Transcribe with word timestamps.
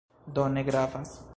Do, 0.39 0.45
ne 0.55 0.63
gravas." 0.71 1.17